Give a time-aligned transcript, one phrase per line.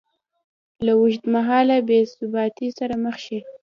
[0.85, 3.39] له اوږدمهاله بېثباتۍ سره مخ شي